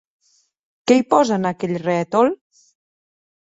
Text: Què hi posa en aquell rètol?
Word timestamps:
Què 0.91 0.97
hi 1.01 1.03
posa 1.11 1.37
en 1.37 1.47
aquell 1.51 1.77
rètol? 1.87 2.35